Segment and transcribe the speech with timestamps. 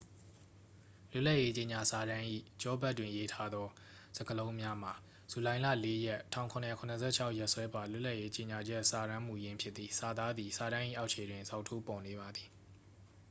[1.11, 2.23] "လွတ်လပ်ရေး ကြေညာစာတမ်း၏
[2.61, 3.67] ကျောဘက်တွင် ရေးထားသော
[4.17, 4.93] စကားလုံးများမှာ
[5.31, 6.83] "ဇူလိုင်လ ၄ ရက် ၁၇၇
[7.17, 12.49] ၆ ရက်စွဲပါ လွတ်လပ်ရေး ကြေညာချက်စာတမ်းမူရင်း" ဖြစ်သည်။ စာသားသည် စာတမ်း၏ အောက်ခြေတွင် ဇောက်ထိုး ပေါ်နေပါသည်။